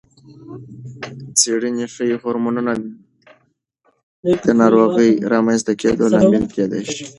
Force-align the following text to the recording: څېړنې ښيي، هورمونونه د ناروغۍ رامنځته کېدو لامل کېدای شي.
څېړنې 1.39 1.85
ښيي، 1.93 2.15
هورمونونه 2.21 2.71
د 4.43 4.45
ناروغۍ 4.61 5.11
رامنځته 5.33 5.73
کېدو 5.81 6.03
لامل 6.13 6.43
کېدای 6.55 6.83
شي. 6.93 7.05